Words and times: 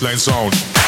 baseline 0.00 0.18
sound. 0.18 0.79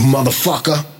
Drop 0.00 0.99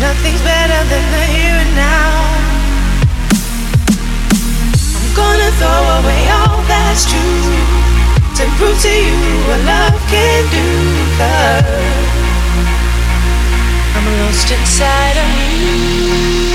nothing's 0.00 0.42
better 0.42 0.80
than 0.90 1.04
the 1.14 1.24
here 1.34 1.58
and 1.64 1.74
now. 1.76 2.10
I'm 4.96 5.08
gonna 5.14 5.50
throw 5.60 5.82
away 6.00 6.22
all 6.38 6.62
that's 6.66 7.04
true 7.06 7.84
to 8.38 8.44
prove 8.58 8.78
to 8.82 8.88
you 8.90 9.18
what 9.46 9.60
love 9.64 10.00
can 10.10 10.42
do. 10.50 10.66
i 11.20 11.64
I'm 13.96 14.06
lost 14.20 14.50
inside 14.50 15.16
of 15.16 15.28
you. 15.62 16.53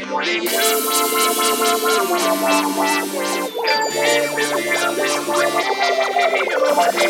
The 0.00 0.16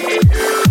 beat, 0.09 0.68